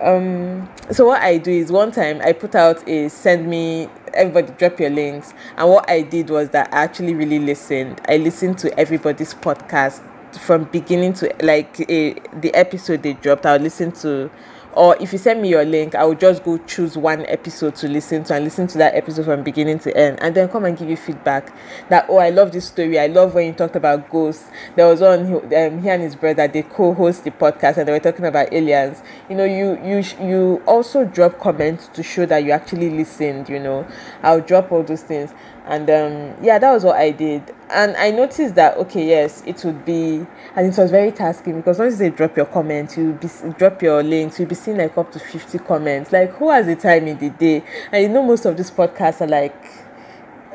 Um 0.01 0.67
so 0.91 1.05
what 1.07 1.21
i 1.21 1.37
do 1.37 1.51
is 1.51 1.71
one 1.71 1.91
time 1.91 2.21
i 2.23 2.31
put 2.31 2.55
out 2.55 2.87
a 2.87 3.09
send 3.09 3.47
me 3.47 3.89
everybody 4.13 4.51
drop 4.57 4.79
your 4.79 4.89
links 4.89 5.33
and 5.57 5.69
what 5.69 5.87
i 5.89 6.01
did 6.01 6.29
was 6.29 6.49
that 6.49 6.73
i 6.73 6.83
actually 6.83 7.13
really 7.13 7.39
listened. 7.39 8.01
I 8.07 8.17
listened 8.17 8.57
to 8.59 8.79
everybody's 8.79 9.33
podcast 9.33 10.01
from 10.37 10.65
beginning 10.65 11.13
to 11.13 11.33
like 11.41 11.79
a, 11.89 12.13
the 12.39 12.53
episode 12.53 13.03
they 13.03 13.13
dropped. 13.13 13.45
I'll 13.45 13.59
listen 13.59 13.91
to 13.93 14.29
or 14.73 14.95
if 15.01 15.11
you 15.11 15.17
send 15.19 15.41
me 15.41 15.49
your 15.49 15.65
link 15.65 15.95
i 15.95 16.03
will 16.03 16.15
just 16.15 16.43
go 16.43 16.57
choose 16.59 16.97
one 16.97 17.25
episode 17.25 17.75
to 17.75 17.87
listen 17.87 18.23
to 18.23 18.33
and 18.33 18.43
listen 18.43 18.67
to 18.67 18.77
that 18.77 18.95
episode 18.95 19.25
from 19.25 19.43
beginning 19.43 19.79
to 19.79 19.95
end 19.97 20.17
and 20.21 20.35
then 20.35 20.47
come 20.47 20.65
and 20.65 20.77
give 20.77 20.89
you 20.89 20.97
feedback 20.97 21.53
that 21.89 22.05
oh 22.09 22.17
i 22.17 22.29
love 22.29 22.51
this 22.51 22.69
story. 22.69 22.99
I 22.99 23.07
love 23.07 23.33
when 23.33 23.47
you 23.47 23.53
talked 23.53 23.75
about 23.75 24.09
ghosts. 24.09 24.49
There 24.75 24.87
was 24.87 25.01
one 25.01 25.25
um, 25.33 25.81
he 25.81 25.89
and 25.89 26.01
his 26.01 26.15
brother 26.15 26.47
they 26.47 26.63
co-host 26.63 27.23
the 27.23 27.31
podcast 27.31 27.77
and 27.77 27.87
they 27.87 27.91
were 27.91 27.99
talking 27.99 28.25
about 28.25 28.53
aliens. 28.53 29.01
You 29.29 29.35
know 29.35 29.43
you 29.43 29.79
you 29.83 30.03
you 30.25 30.61
also 30.65 31.03
drop 31.05 31.39
comments 31.39 31.87
to 31.89 32.03
show 32.03 32.25
that 32.25 32.43
you 32.43 32.51
actually 32.51 32.89
listened 32.89 33.49
you 33.49 33.59
know. 33.59 33.87
I'll 34.23 34.41
drop 34.41 34.71
all 34.71 34.83
those 34.83 35.03
things 35.03 35.33
and 35.69 35.87
um, 35.89 36.35
yeah 36.43 36.57
that 36.57 36.71
was 36.71 36.83
what 36.83 36.97
i 36.97 37.11
did. 37.11 37.55
And 37.69 37.95
i 37.97 38.09
noticed 38.09 38.55
that 38.55 38.75
okay 38.77 39.07
yes 39.07 39.43
it 39.45 39.63
would 39.63 39.85
be 39.85 40.25
and 40.55 40.67
it 40.67 40.75
was 40.75 40.89
very 40.89 41.11
tasking 41.11 41.57
because 41.57 41.77
once 41.77 41.99
they 41.99 42.09
drop 42.09 42.35
your 42.35 42.47
comments 42.47 42.97
you 42.97 43.13
be 43.13 43.29
drop 43.57 43.81
your 43.83 44.01
links 44.01 44.39
you'll 44.39 44.49
be 44.49 44.55
seeing 44.55 44.77
like 44.77 44.97
up 44.97 45.11
to 45.11 45.19
50 45.19 45.59
comments. 45.59 46.11
Like 46.11 46.31
who 46.31 46.49
has 46.49 46.65
the 46.65 46.75
time 46.75 47.07
in 47.07 47.19
the 47.19 47.29
day? 47.29 47.63
And 47.91 48.03
you 48.03 48.09
know 48.09 48.23
most 48.23 48.45
of 48.45 48.57
these 48.57 48.71
podcasts 48.71 49.21
are 49.21 49.27
like 49.27 49.55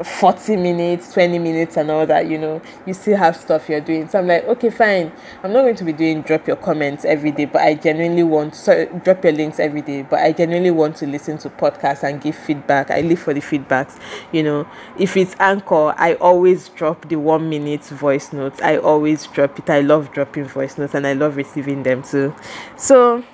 40 0.03 0.57
minutes 0.57 1.13
20 1.13 1.39
minutes 1.39 1.77
and 1.77 1.91
all 1.91 2.05
that 2.07 2.27
you 2.27 2.37
know 2.37 2.61
you 2.85 2.93
still 2.93 3.17
have 3.17 3.37
stuff 3.37 3.69
you're 3.69 3.81
doing. 3.81 4.09
So 4.09 4.19
i'm 4.19 4.27
like 4.27 4.45
okay 4.45 4.71
fine. 4.71 5.13
I'm 5.43 5.53
not 5.53 5.63
going 5.63 5.77
to 5.77 5.85
be 5.85 5.93
doing 5.93 6.23
drop 6.23 6.47
your 6.47 6.57
comments 6.57 7.05
every 7.05 7.31
day 7.31 7.45
but 7.45 7.63
i 7.63 7.75
genuinely 7.75 8.25
want 8.25 8.55
so 8.57 8.87
drop 9.05 9.23
your 9.23 9.33
links 9.33 9.61
every 9.61 9.83
day 9.83 10.03
but 10.03 10.21
i 10.21 10.33
genuinely 10.33 10.71
want 10.73 10.97
to 10.97 11.07
listen 11.07 11.39
to 11.39 11.51
podcasts 11.51 12.03
and 12.03 12.21
give 12.21 12.35
feedback. 12.35 12.91
I 12.91 13.03
live 13.03 13.21
for 13.21 13.35
the 13.35 13.41
feedbacks 13.41 13.99
you 14.33 14.43
know. 14.43 14.67
If 14.99 15.17
it's 15.17 15.37
anchor 15.39 15.95
i 15.97 16.15
always 16.15 16.69
drop 16.71 17.09
the 17.09 17.17
one 17.17 17.49
minute 17.49 17.85
voice 17.85 18.33
notes. 18.33 18.61
I 18.63 18.79
always 18.79 19.27
drop 19.27 19.59
it. 19.59 19.71
I 19.71 19.81
love 19.81 20.11
dropping 20.13 20.47
voice 20.47 20.77
notes 20.77 20.95
and 20.95 21.07
i 21.07 21.13
love 21.13 21.37
receiving 21.37 21.83
them 21.83 22.03
too. 22.03 22.35
So 22.77 23.25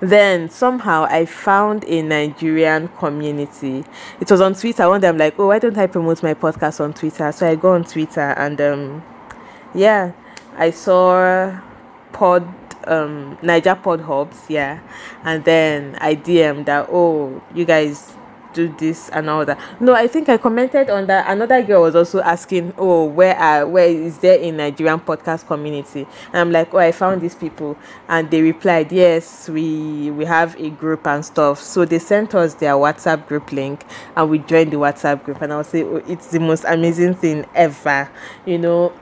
then 0.00 0.48
somehow 0.50 1.06
I 1.08 1.24
found 1.24 1.84
a 1.86 2.02
Nigerian 2.02 2.88
community. 2.88 3.84
It 4.20 4.30
was 4.30 4.40
on 4.40 4.54
Twitter. 4.54 4.88
One 4.88 5.00
day 5.00 5.08
I'm 5.08 5.18
like, 5.18 5.38
oh, 5.38 5.48
why 5.48 5.58
don't 5.58 5.76
I 5.78 5.86
promote 5.86 6.22
my 6.22 6.34
podcast 6.34 6.80
on 6.80 6.92
Twitter? 6.92 7.30
So 7.32 7.48
I 7.48 7.54
go 7.54 7.72
on 7.72 7.84
Twitter 7.84 8.20
and 8.20 8.60
um, 8.60 9.02
yeah, 9.74 10.12
I 10.56 10.70
saw 10.70 11.60
Pod 12.12 12.42
um 12.86 13.36
Naija 13.42 13.82
Pod 13.82 14.00
Hubs, 14.00 14.48
yeah, 14.48 14.80
and 15.24 15.44
then 15.44 15.96
I 16.00 16.14
DM 16.14 16.64
that 16.66 16.88
oh, 16.90 17.42
you 17.54 17.64
guys 17.64 18.14
do 18.56 18.74
this 18.78 19.10
and 19.10 19.28
all 19.28 19.44
that. 19.44 19.60
No, 19.80 19.94
I 19.94 20.06
think 20.08 20.28
I 20.28 20.38
commented 20.38 20.88
on 20.88 21.06
that. 21.06 21.30
Another 21.30 21.62
girl 21.62 21.82
was 21.82 21.94
also 21.94 22.20
asking, 22.20 22.72
"Oh, 22.78 23.04
where 23.04 23.36
are 23.36 23.66
where 23.66 23.86
is 23.86 24.18
there 24.18 24.40
a 24.40 24.50
Nigerian 24.50 24.98
podcast 24.98 25.46
community?" 25.46 26.08
And 26.32 26.40
I'm 26.40 26.50
like, 26.50 26.72
"Oh, 26.72 26.78
I 26.78 26.90
found 26.90 27.20
these 27.20 27.34
people," 27.34 27.76
and 28.08 28.30
they 28.30 28.40
replied, 28.40 28.90
"Yes, 28.90 29.48
we 29.48 30.10
we 30.10 30.24
have 30.24 30.56
a 30.58 30.70
group 30.70 31.06
and 31.06 31.24
stuff." 31.24 31.60
So 31.60 31.84
they 31.84 31.98
sent 31.98 32.34
us 32.34 32.54
their 32.54 32.72
WhatsApp 32.72 33.28
group 33.28 33.52
link, 33.52 33.84
and 34.16 34.30
we 34.30 34.38
joined 34.38 34.72
the 34.72 34.78
WhatsApp 34.78 35.22
group. 35.24 35.42
And 35.42 35.52
I'll 35.52 35.64
say, 35.64 35.84
oh, 35.84 36.02
"It's 36.08 36.28
the 36.28 36.40
most 36.40 36.64
amazing 36.66 37.14
thing 37.14 37.44
ever," 37.54 38.08
you 38.46 38.58
know. 38.58 38.92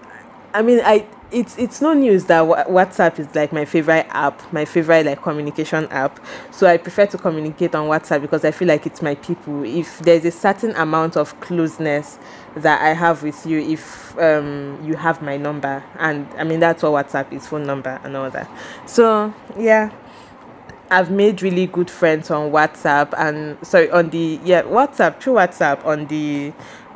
I 0.52 0.62
mean, 0.62 0.80
I 0.84 1.06
it's 1.34 1.58
it's 1.58 1.80
no 1.80 1.92
news 1.92 2.26
that 2.26 2.42
WhatsApp 2.44 3.18
is 3.18 3.34
like 3.34 3.52
my 3.52 3.64
favorite 3.64 4.06
app, 4.10 4.40
my 4.52 4.64
favorite 4.64 5.04
like 5.04 5.20
communication 5.20 5.86
app. 5.88 6.24
So 6.52 6.66
I 6.66 6.76
prefer 6.76 7.06
to 7.06 7.18
communicate 7.18 7.74
on 7.74 7.88
WhatsApp 7.88 8.22
because 8.22 8.44
I 8.44 8.52
feel 8.52 8.68
like 8.68 8.86
it's 8.86 9.02
my 9.02 9.16
people. 9.16 9.64
If 9.64 9.98
there's 9.98 10.24
a 10.24 10.30
certain 10.30 10.74
amount 10.76 11.16
of 11.16 11.38
closeness 11.40 12.18
that 12.56 12.80
I 12.80 12.94
have 12.94 13.24
with 13.24 13.44
you, 13.44 13.58
if 13.58 14.16
um 14.18 14.78
you 14.84 14.94
have 14.94 15.20
my 15.22 15.36
number, 15.36 15.82
and 15.98 16.26
I 16.38 16.44
mean 16.44 16.60
that's 16.60 16.82
what 16.84 17.06
WhatsApp 17.06 17.32
is, 17.32 17.46
phone 17.48 17.64
number 17.66 18.00
and 18.04 18.16
all 18.16 18.30
that. 18.30 18.48
So 18.86 19.34
yeah. 19.58 19.92
I've 20.90 21.10
made 21.10 21.42
really 21.42 21.66
good 21.66 21.90
friends 21.90 22.30
on 22.30 22.52
WhatsApp 22.52 23.14
and 23.16 23.56
sorry 23.66 23.90
on 23.90 24.10
the 24.10 24.38
yeah 24.44 24.62
WhatsApp 24.62 25.18
through 25.18 25.32
WhatsApp 25.32 25.84
on 25.84 26.06
the 26.06 26.52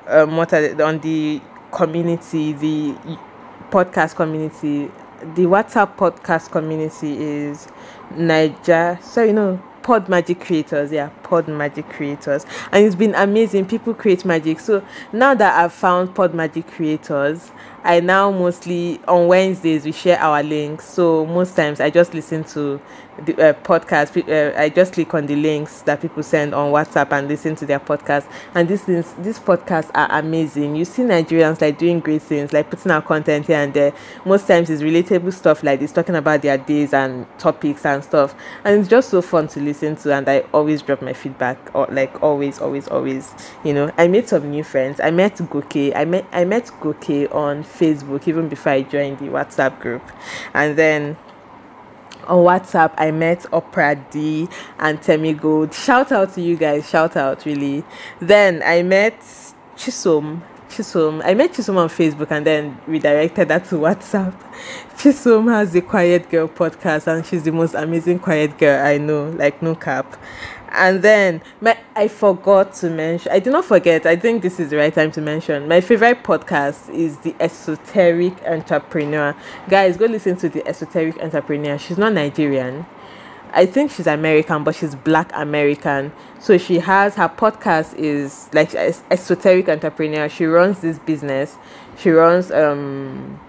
um 0.07 0.37
what 0.37 0.53
on 0.53 1.01
the 1.01 1.41
community 1.73 2.53
the 2.53 2.95
podcast 3.71 4.15
community, 4.17 4.91
the 5.35 5.43
WhatsApp 5.45 5.97
podcast 5.97 6.51
community 6.51 7.17
is 7.19 7.69
Naija. 8.13 9.03
So 9.03 9.23
you 9.25 9.33
know, 9.33 9.63
Pod 9.89 10.07
Magic 10.07 10.39
creators, 10.39 10.93
yeah, 10.93 11.09
Pod 11.23 11.49
Magic 11.49 11.89
creators, 11.89 12.45
and 12.73 12.85
it's 12.85 12.95
been 12.95 13.15
amazing. 13.15 13.65
People 13.65 13.95
create 13.95 14.23
magic. 14.23 14.61
So 14.61 14.85
now 15.15 15.35
that 15.35 15.65
I've 15.65 15.73
found 15.73 16.15
Pod 16.15 16.35
Magic 16.35 16.67
creators, 16.67 17.51
I 17.83 18.01
now 18.01 18.31
mostly 18.31 19.01
on 19.09 19.29
Wednesdays 19.29 19.87
we 19.87 19.93
share 19.93 20.21
our 20.21 20.43
links. 20.43 20.85
So 20.85 21.25
most 21.25 21.57
times 21.57 21.81
I 21.81 21.89
just 21.89 22.13
listen 22.13 22.45
to 22.45 22.83
the 23.25 23.51
uh, 23.51 23.53
podcast. 23.55 24.17
Uh, 24.29 24.59
I 24.59 24.69
just 24.69 24.93
click 24.93 25.15
on 25.15 25.27
the 25.27 25.37
links 25.37 25.83
that 25.83 26.01
people 26.01 26.23
send 26.23 26.55
on 26.55 26.73
WhatsApp 26.73 27.11
and 27.13 27.29
listen 27.29 27.57
to 27.57 27.67
their 27.67 27.81
podcast. 27.81 28.31
And 28.55 28.69
these 28.69 28.83
things, 28.83 29.15
these 29.15 29.39
podcasts 29.39 29.91
are 29.95 30.09
amazing. 30.19 30.77
You 30.77 30.85
see 30.85 31.03
Nigerians 31.03 31.61
like 31.61 31.79
doing 31.79 32.01
great 32.01 32.23
things, 32.23 32.53
like 32.53 32.69
putting 32.69 32.93
out 32.93 33.07
content 33.07 33.47
here 33.47 33.59
and 33.59 33.73
there. 33.73 33.93
Most 34.25 34.47
times 34.47 34.71
it's 34.71 34.83
relatable 34.83 35.33
stuff 35.33 35.63
like 35.63 35.81
this, 35.81 35.93
talking 35.93 36.17
about 36.17 36.43
their 36.43 36.59
days 36.59 36.93
and 36.93 37.27
topics 37.39 37.87
and 37.87 38.05
stuff. 38.05 38.35
And 38.65 38.81
it's 38.81 38.89
just 38.89 39.09
so 39.09 39.23
fun 39.23 39.49
to 39.49 39.61
listen 39.61 39.78
to. 39.81 40.15
And 40.15 40.29
I 40.29 40.41
always 40.53 40.83
drop 40.83 41.03
my 41.03 41.13
feedback, 41.13 41.59
or 41.75 41.87
like 41.91 42.23
always, 42.23 42.59
always, 42.61 42.89
always. 42.89 43.35
You 43.65 43.75
know, 43.75 43.93
I 43.97 44.09
made 44.09 44.29
some 44.29 44.51
new 44.51 44.65
friends. 44.65 45.01
I 45.01 45.11
met 45.11 45.41
Goke. 45.51 45.95
I 45.95 46.05
met 46.05 46.27
I 46.33 46.45
met 46.45 46.71
Goke 46.81 47.33
on 47.35 47.65
Facebook 47.65 48.27
even 48.29 48.49
before 48.49 48.73
I 48.73 48.83
joined 48.83 49.19
the 49.19 49.27
WhatsApp 49.27 49.81
group. 49.81 50.03
And 50.55 50.77
then 50.77 51.17
on 52.27 52.45
WhatsApp, 52.45 52.93
I 52.97 53.11
met 53.11 53.47
Opera 53.53 53.97
D 54.11 54.49
and 54.79 55.01
Temi 55.03 55.33
Gold. 55.33 55.75
Shout 55.75 56.13
out 56.13 56.35
to 56.35 56.41
you 56.41 56.57
guys, 56.57 56.89
shout 56.89 57.17
out 57.17 57.45
really. 57.45 57.85
Then 58.21 58.63
I 58.65 58.83
met 58.83 59.19
Chisom. 59.77 60.43
Chisom. 60.69 61.23
I 61.25 61.35
met 61.35 61.53
Chisom 61.53 61.77
on 61.77 61.89
Facebook 61.89 62.31
and 62.31 62.47
then 62.47 62.81
redirected 62.87 63.49
that 63.49 63.65
to 63.67 63.77
WhatsApp. 63.77 64.35
Chisom 64.97 65.51
has 65.51 65.73
the 65.73 65.81
Quiet 65.81 66.29
Girl 66.31 66.49
podcast 66.49 67.07
and 67.07 67.25
she's 67.25 67.43
the 67.43 67.53
most 67.53 67.75
amazing 67.75 68.19
quiet 68.19 68.59
girl 68.59 68.85
I 68.85 68.99
know, 68.99 69.31
like 69.31 69.63
no 69.63 69.75
cap 69.75 70.17
and 70.71 71.03
then 71.03 71.41
my 71.61 71.79
I 71.97 72.09
forgot 72.09 72.75
to 72.75 72.91
mention 72.91 73.33
I 73.33 73.39
did 73.39 73.53
not 73.53 73.65
forget 73.65 74.07
I 74.07 74.17
think 74.17 74.43
this 74.43 74.61
is 74.61 74.71
the 74.71 74.77
right 74.77 74.93
time 74.93 75.11
to 75.13 75.21
mention 75.21 75.67
my 75.69 75.81
favorite 75.81 76.23
podcast 76.23 76.93
is 76.93 77.19
the 77.19 77.35
esoteric 77.41 78.35
entrepreneur 78.45 79.35
guys 79.69 79.97
go 79.97 80.07
listen 80.07 80.37
to 80.37 80.49
the 80.49 80.67
esoteric 80.67 81.19
entrepreneur 81.23 81.79
she's 81.79 81.99
not 81.99 82.13
Nigerian 82.13 82.87
I 83.59 83.67
think 83.67 83.91
she's 83.91 84.07
American 84.07 84.63
but 84.63 84.77
she's 84.77 84.95
black 84.95 85.33
American 85.35 86.13
so 86.39 86.57
she 86.59 86.79
has 86.79 87.17
her 87.17 87.29
podcast 87.29 87.93
is 87.97 88.49
like 88.53 88.73
esoteric 88.73 89.69
entrepreneur 89.69 90.29
she 90.29 90.45
runs 90.45 90.79
this 90.79 91.01
business 91.01 91.57
she 91.99 92.11
runs 92.11 92.53
um 92.53 93.41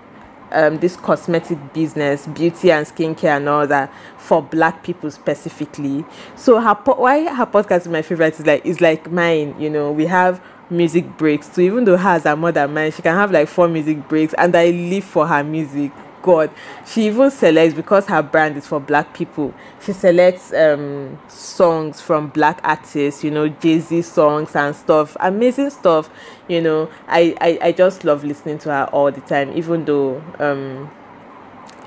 um, 0.51 0.79
this 0.79 0.95
cosmetic 0.95 1.59
business, 1.73 2.25
beauty 2.25 2.71
and 2.71 2.83
skincare 2.87 3.37
and 3.37 3.47
all 3.47 3.67
that 3.67 3.93
for 4.17 4.41
black 4.41 4.83
people 4.83 5.11
specifically. 5.11 6.03
So 6.35 6.59
her 6.59 6.73
po- 6.73 6.95
why 6.99 7.31
her 7.31 7.45
podcast 7.45 7.81
is 7.81 7.87
my 7.89 8.01
favorite 8.01 8.39
is 8.39 8.47
like 8.47 8.65
is 8.65 8.81
like 8.81 9.11
mine. 9.11 9.55
You 9.59 9.69
know, 9.69 9.91
we 9.91 10.07
have 10.07 10.41
music 10.71 11.17
breaks. 11.19 11.51
So 11.51 11.61
even 11.61 11.85
though 11.85 11.97
hers 11.97 12.25
are 12.25 12.35
more 12.35 12.51
than 12.51 12.73
mine, 12.73 12.91
she 12.91 13.03
can 13.03 13.13
have 13.13 13.31
like 13.31 13.47
four 13.47 13.67
music 13.67 14.07
breaks, 14.07 14.33
and 14.39 14.55
I 14.55 14.71
live 14.71 15.03
for 15.03 15.27
her 15.27 15.43
music 15.43 15.91
god. 16.21 16.51
She 16.85 17.07
even 17.07 17.31
selects 17.31 17.75
because 17.75 18.07
her 18.07 18.21
brand 18.21 18.57
is 18.57 18.67
for 18.67 18.79
black 18.79 19.13
people 19.13 19.53
she 19.81 19.93
selects 19.93 20.53
um 20.53 21.17
songs 21.27 22.01
from 22.01 22.27
black 22.29 22.59
artists 22.63 23.23
you 23.23 23.31
know 23.31 23.47
jay-z 23.47 24.01
songs 24.01 24.55
and 24.55 24.75
stuff 24.75 25.15
amazing 25.19 25.69
stuff 25.69 26.09
you 26.47 26.61
know. 26.61 26.89
I, 27.07 27.35
I 27.39 27.59
i 27.67 27.71
just 27.71 28.03
love 28.03 28.23
listening 28.23 28.59
to 28.59 28.69
her 28.69 28.89
all 28.91 29.11
the 29.11 29.21
time 29.21 29.55
even 29.55 29.85
though 29.85 30.21
um 30.39 30.91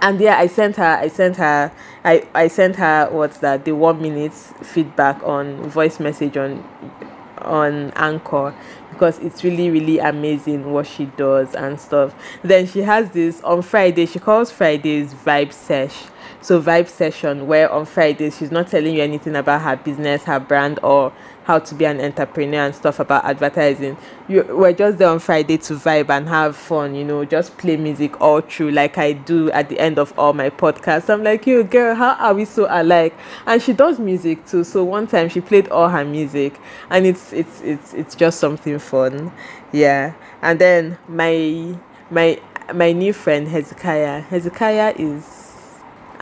and 0.01 0.21
yeah 0.21 0.39
i 0.39 0.47
sent 0.47 0.77
her 0.77 0.99
i 1.01 1.09
sent 1.09 1.37
her 1.37 1.73
i 2.05 2.27
i 2.35 2.49
sent 2.49 2.77
her 2.77 3.09
what's 3.11 3.39
that 3.39 3.65
the 3.65 3.73
one 3.73 4.01
minute 4.01 4.35
feedback 4.35 5.23
on 5.23 5.62
voice 5.69 6.01
message 6.01 6.37
on 6.37 6.65
on 7.39 7.91
anchor 7.97 8.55
because 9.03 9.19
it's 9.19 9.43
really 9.43 9.69
really 9.69 9.99
amazing 9.99 10.71
what 10.73 10.87
she 10.87 11.07
does 11.07 11.57
and 11.57 11.81
stuff. 11.81 12.15
Then 12.43 12.69
she 12.69 12.83
has 12.83 13.11
this 13.11 13.41
on 13.43 13.61
friday 13.63 14.07
she 14.07 14.21
calls 14.21 14.53
fridays 14.53 15.13
vibe 15.13 15.53
sesh 15.53 16.05
so 16.41 16.61
vibe 16.61 16.88
session 16.88 17.47
where 17.47 17.71
on 17.71 17.85
fridays 17.85 18.38
she's 18.38 18.50
not 18.50 18.69
telling 18.69 18.95
you 18.95 19.02
anything 19.02 19.37
about 19.37 19.62
her 19.62 19.76
business 19.76 20.25
her 20.25 20.41
brand 20.41 20.79
or 20.83 21.12
how 21.45 21.59
to 21.59 21.75
be 21.75 21.85
an 21.85 22.00
entrepreneur 22.00 22.67
and 22.67 22.75
stuff 22.75 23.00
about 23.00 23.25
advertising. 23.25 23.97
You 24.29 24.45
we're 24.49 24.73
just 24.73 24.99
there 24.99 25.09
on 25.09 25.19
Friday 25.19 25.59
to 25.59 25.75
vibe 25.75 26.11
and 26.11 26.29
have 26.29 26.57
fun, 26.57 26.95
you 26.95 27.05
know, 27.05 27.25
just 27.25 27.59
play 27.59 27.76
music 27.76 28.21
all 28.21 28.41
through 28.41 28.71
like 28.71 28.99
I 28.99 29.12
do 29.12 29.50
at 29.50 29.69
the 29.69 29.79
end 29.79 29.99
of 29.99 30.17
all 30.19 30.33
my 30.33 30.50
podcasts. 30.50 31.11
I'm 31.11 31.23
like, 31.23 31.47
you 31.47 31.64
girl, 31.64 31.95
how 31.95 32.14
are 32.14 32.35
we 32.35 32.45
so 32.45 32.67
alike? 32.71 33.14
And 33.47 33.61
she 33.61 33.73
does 33.73 33.99
music 33.99 34.47
too. 34.47 34.64
So 34.64 34.85
one 34.85 35.07
time 35.07 35.29
she 35.29 35.41
played 35.41 35.69
all 35.69 35.88
her 35.88 36.05
music 36.05 36.59
and 36.91 37.07
it's 37.07 37.33
it's 37.33 37.61
it's 37.62 37.95
it's 37.95 38.14
just 38.14 38.38
something 38.38 38.79
fun. 38.79 39.33
Yeah. 39.73 40.14
And 40.43 40.61
then 40.61 40.99
my 41.09 41.76
my 42.11 42.41
my 42.73 42.93
new 42.93 43.12
friend 43.12 43.49
Hezekiah. 43.49 44.21
Hezekiah 44.21 44.95
is 44.97 45.42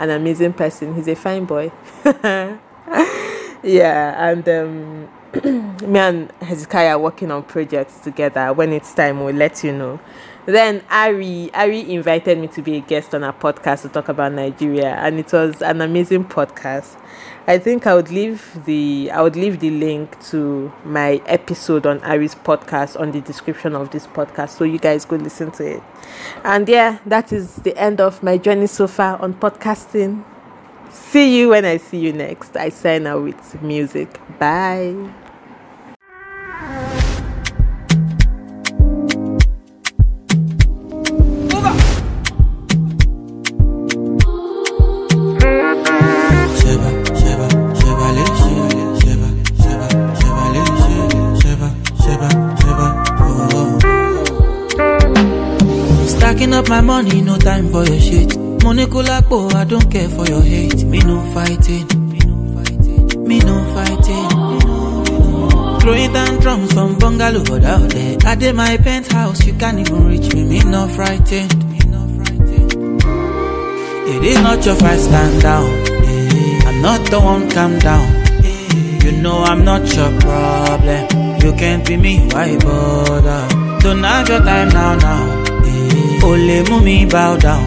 an 0.01 0.11
amazing 0.11 0.55
person. 0.55 0.95
He's 0.95 1.07
a 1.09 1.15
fine 1.15 1.45
boy. 1.45 1.71
yeah, 3.63 4.31
and 4.31 4.49
um, 4.49 5.09
me 5.45 5.99
and 5.99 6.33
Hezekiah 6.43 6.99
working 6.99 7.31
on 7.31 7.45
projects 7.45 7.99
together. 8.01 8.53
When 8.53 8.73
it's 8.73 8.93
time, 8.93 9.23
we'll 9.23 9.35
let 9.35 9.63
you 9.63 9.73
know. 9.73 10.01
Then 10.47 10.83
Ari, 10.91 11.51
Ari 11.55 11.93
invited 11.93 12.39
me 12.39 12.49
to 12.49 12.63
be 12.63 12.77
a 12.77 12.81
guest 12.81 13.15
on 13.15 13.23
a 13.23 13.33
podcast 13.33 13.83
to 13.83 13.89
talk 13.91 14.09
about 14.09 14.33
Nigeria, 14.33 14.95
and 14.97 15.21
it 15.21 15.33
was 15.33 15.63
an 15.63 15.81
amazing 15.83 16.25
podcast. 16.25 16.97
I 17.47 17.59
think 17.59 17.87
I 17.87 17.95
would 17.95 18.11
leave 18.11 18.65
the 18.65 19.11
I 19.13 19.23
would 19.23 19.37
leave 19.37 19.61
the 19.61 19.71
link 19.71 20.21
to 20.31 20.73
my 20.85 21.23
episode 21.27 21.87
on 21.87 22.01
Ari's 22.01 22.35
podcast 22.35 22.99
on 22.99 23.13
the 23.13 23.21
description 23.21 23.77
of 23.77 23.91
this 23.91 24.09
podcast, 24.09 24.51
so 24.51 24.65
you 24.65 24.79
guys 24.79 25.05
go 25.05 25.17
listen 25.17 25.53
to 25.53 25.77
it. 25.77 25.83
And 26.43 26.69
yeah, 26.69 26.99
that 27.07 27.33
is 27.33 27.57
the 27.57 27.77
end 27.77 28.01
of 28.01 28.23
my 28.23 28.37
journey 28.37 28.67
so 28.67 28.89
far 28.89 29.21
on 29.23 29.35
podcasting. 29.35 30.25
See 30.91 31.39
you 31.39 31.51
when 31.51 31.65
I 31.65 31.77
see 31.77 31.99
you 31.99 32.13
next. 32.13 32.57
I 32.57 32.71
sign 32.71 33.07
out 33.07 33.23
with 33.23 33.63
music. 33.63 34.19
Bye. 34.41 35.13
Money, 57.03 57.21
no 57.23 57.39
time 57.39 57.71
for 57.71 57.85
your 57.85 58.01
shit. 58.01 58.37
Money 58.63 58.85
kulapo, 58.87 59.53
I 59.55 59.65
don't 59.65 59.91
care 59.91 60.09
for 60.09 60.27
your 60.27 60.43
hate. 60.43 60.85
Me 60.85 60.99
no 61.01 61.23
fighting, 61.33 61.87
me 62.11 62.19
no 62.27 62.37
fighting, 62.55 63.25
me 63.29 63.39
no 63.39 63.75
fighting. 63.75 64.29
Throwing 65.81 66.13
down 66.13 66.41
drums 66.41 66.73
from 66.75 66.99
bungalow 66.99 67.43
but 67.45 67.65
out 67.65 67.89
there. 67.91 68.19
I 68.27 68.35
did 68.35 68.55
my 68.55 68.77
penthouse, 68.77 69.47
you 69.47 69.55
can't 69.55 69.79
even 69.79 70.07
reach 70.07 70.33
me. 70.35 70.45
Me 70.45 70.61
no 70.65 70.87
frightened, 70.89 71.71
me 71.71 71.79
no 71.87 72.07
frightened. 72.17 73.03
It 74.15 74.25
is 74.25 74.41
not 74.43 74.65
your 74.67 74.75
fight, 74.77 74.99
stand 74.99 75.43
down. 75.43 75.71
Eh, 76.05 76.61
I'm 76.67 76.83
not 76.83 77.01
the 77.11 77.21
one, 77.21 77.49
calm 77.51 77.79
down. 77.79 78.07
Eh, 78.45 78.99
You 79.05 79.13
know 79.23 79.43
I'm 79.43 79.65
not 79.65 79.83
your 79.97 80.11
problem. 80.21 81.07
You 81.41 81.53
can't 81.55 81.87
be 81.87 81.97
me, 81.97 82.19
why 82.33 82.59
bother? 82.59 83.49
Don't 83.81 84.03
have 84.05 84.29
your 84.29 84.41
time 84.41 84.69
now, 84.69 84.95
now. 84.97 85.50
Eh, 86.23 86.27
Only 86.27 86.63
mú 86.69 86.81
mi 86.87 87.07
bow 87.07 87.37
down. 87.37 87.65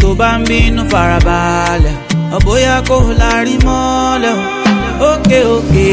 Tó 0.00 0.14
bá 0.18 0.30
ń 0.38 0.44
bínú 0.48 0.82
farabalẹ̀, 0.92 1.96
ọ̀bóyá 2.36 2.74
kò 2.88 2.96
lárí 3.20 3.54
mọ́lẹ̀ 3.66 4.34
o. 4.38 4.42
Ókè 5.10 5.38
ókè, 5.56 5.88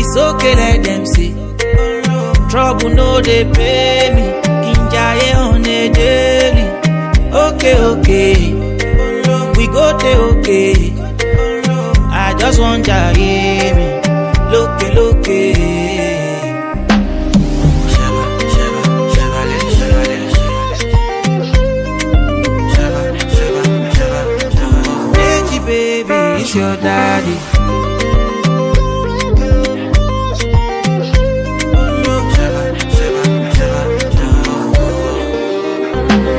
it's 0.00 0.16
okay 0.26 0.54
let 0.60 0.76
them 0.86 1.02
say. 1.14 1.30
Trouble 2.50 2.90
no 2.98 3.08
dey 3.26 3.44
pay 3.56 4.10
me, 4.14 4.24
kí 4.62 4.72
n 4.78 4.80
jayé 4.92 5.30
on 5.46 5.64
a 5.78 5.80
daily. 5.98 6.64
Ókè 7.44 7.70
ókè, 7.90 8.22
we 9.56 9.64
go 9.74 9.86
dey 10.02 10.16
okay. 10.28 10.74
I 12.26 12.34
just 12.40 12.58
wan 12.62 12.78
jayé 12.88 13.34
mi, 13.76 13.86
lókè 14.52 14.86
lókè. 14.96 15.40
Your 26.54 26.76
daddy. 26.76 28.44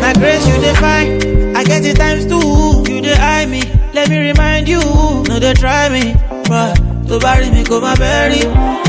My 0.01 0.13
grace, 0.13 0.45
you 0.47 0.55
define. 0.61 1.55
I 1.55 1.63
get 1.63 1.85
it 1.85 1.95
times 1.97 2.25
two. 2.25 2.83
You 2.91 3.01
dey 3.01 3.13
eye 3.15 3.45
me. 3.45 3.61
Let 3.93 4.09
me 4.09 4.19
remind 4.19 4.67
you. 4.67 4.81
No, 5.29 5.39
they 5.39 5.53
try 5.53 5.89
me. 5.89 6.15
But 6.47 6.75
to 7.07 7.19
bury 7.19 7.49
me, 7.49 7.63
go 7.63 7.79
my 7.81 7.95
berry. 7.95 8.39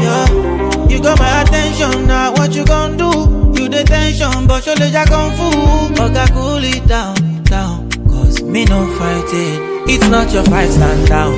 Yeah. 0.03 0.27
You 0.89 1.01
got 1.03 1.19
my 1.19 1.43
attention 1.43 2.07
now. 2.07 2.33
What 2.33 2.55
you 2.55 2.65
gonna 2.65 2.97
do? 2.97 3.11
You 3.61 3.69
the 3.69 3.85
tension, 3.85 4.47
but 4.47 4.67
your 4.67 4.77
legs 4.77 5.09
kung 5.11 5.33
fu. 5.37 5.49
Oga, 6.03 6.27
cool 6.33 6.65
it 6.65 6.87
down. 6.87 7.26
Me 8.57 8.65
no 8.65 8.87
fighting. 8.97 9.53
Eh. 9.61 9.93
It's 9.93 10.09
not 10.09 10.33
your 10.33 10.43
fight, 10.45 10.71
stand 10.71 11.09
down. 11.09 11.35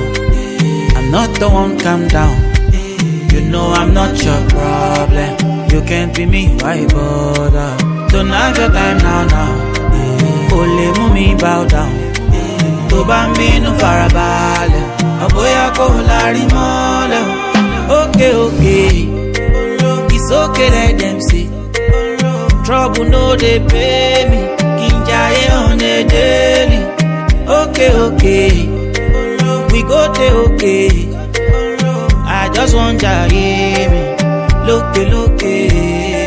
I'm 0.95 1.11
not 1.11 1.29
the 1.37 1.49
one, 1.49 1.77
calm 1.77 2.07
down. 2.07 2.31
You 3.33 3.41
know 3.51 3.73
I'm 3.73 3.93
not 3.93 4.15
your 4.23 4.39
problem. 4.47 5.31
You 5.69 5.81
can't 5.81 6.15
be 6.15 6.25
me, 6.25 6.47
why 6.63 6.87
bother? 6.87 7.75
Don't 8.07 8.29
have 8.29 8.57
your 8.57 8.69
time 8.71 8.99
now, 8.99 9.25
now. 9.35 9.51
Only 10.55 10.87
mú 10.95 11.37
bow 11.43 11.65
down. 11.67 11.91
Tó 12.89 13.03
bá 13.09 13.19
ń 13.27 13.31
bínú 13.37 13.71
farabalẹ̀, 13.81 14.85
ọ̀bóyá 15.25 15.65
kò 15.77 15.87
lárí 16.09 16.43
mọ́lẹ̀ 16.55 17.23
o. 17.27 17.99
Ókè 17.99 18.27
ókè, 18.45 18.79
it's 20.15 20.31
okay 20.41 20.69
let 20.75 20.93
them 21.01 21.17
say. 21.27 21.45
Trouble 22.65 23.05
no 23.13 23.23
dey 23.41 23.59
pay 23.71 24.19
me, 24.31 24.39
kí 24.79 24.87
n 24.95 24.97
jayé 25.07 25.45
on 25.63 25.81
a 25.91 25.95
daily. 26.13 26.88
Ókè 27.59 27.87
okay. 28.05 28.51
we 29.71 29.81
go 29.83 29.99
dey 30.13 30.31
okay. 30.45 30.89
I 32.25 32.49
just 32.53 32.73
want 32.75 33.01
jayé 33.01 33.87
mi 33.91 34.01
lókè 34.67 35.03
lókè. 35.11 36.18